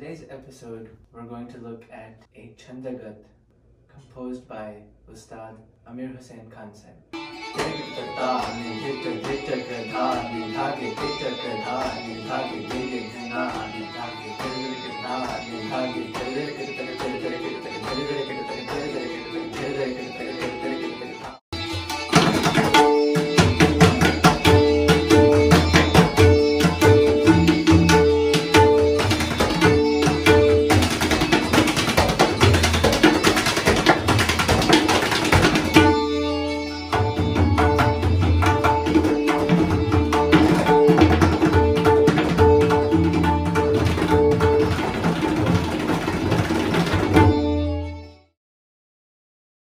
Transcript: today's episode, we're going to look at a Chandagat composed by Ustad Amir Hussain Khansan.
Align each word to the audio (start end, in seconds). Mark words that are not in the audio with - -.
today's 0.00 0.24
episode, 0.30 0.88
we're 1.12 1.24
going 1.24 1.46
to 1.46 1.58
look 1.58 1.84
at 1.92 2.22
a 2.34 2.54
Chandagat 2.56 3.16
composed 3.86 4.48
by 4.48 4.76
Ustad 5.12 5.56
Amir 5.86 6.08
Hussain 6.08 6.48
Khansan. 6.48 6.96